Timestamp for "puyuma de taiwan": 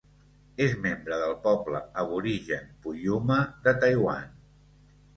2.87-4.39